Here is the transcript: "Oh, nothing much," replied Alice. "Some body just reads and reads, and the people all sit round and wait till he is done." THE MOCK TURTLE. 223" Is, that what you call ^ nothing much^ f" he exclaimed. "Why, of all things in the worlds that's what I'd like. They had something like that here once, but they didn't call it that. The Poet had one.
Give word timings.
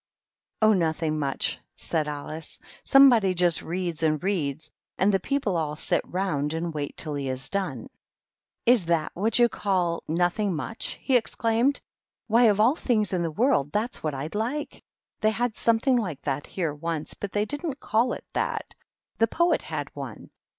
"Oh, 0.63 0.73
nothing 0.73 1.19
much," 1.19 1.59
replied 1.79 2.07
Alice. 2.07 2.59
"Some 2.83 3.11
body 3.11 3.35
just 3.35 3.61
reads 3.61 4.01
and 4.01 4.23
reads, 4.23 4.71
and 4.97 5.13
the 5.13 5.19
people 5.19 5.55
all 5.55 5.75
sit 5.75 6.01
round 6.05 6.55
and 6.55 6.73
wait 6.73 6.97
till 6.97 7.13
he 7.13 7.29
is 7.29 7.49
done." 7.49 7.83
THE 7.83 7.83
MOCK 7.83 7.89
TURTLE. 7.89 8.73
223" 8.73 8.73
Is, 8.73 8.85
that 8.87 9.15
what 9.15 9.37
you 9.37 9.47
call 9.47 10.01
^ 10.01 10.01
nothing 10.17 10.53
much^ 10.53 10.95
f" 10.95 11.01
he 11.05 11.15
exclaimed. 11.15 11.81
"Why, 12.25 12.45
of 12.45 12.59
all 12.59 12.75
things 12.75 13.13
in 13.13 13.21
the 13.21 13.29
worlds 13.29 13.69
that's 13.73 14.01
what 14.01 14.15
I'd 14.15 14.33
like. 14.33 14.83
They 15.19 15.29
had 15.29 15.53
something 15.53 15.97
like 15.97 16.23
that 16.23 16.47
here 16.47 16.73
once, 16.73 17.13
but 17.13 17.31
they 17.31 17.45
didn't 17.45 17.79
call 17.79 18.13
it 18.13 18.25
that. 18.33 18.73
The 19.19 19.27
Poet 19.27 19.61
had 19.61 19.95
one. 19.95 20.31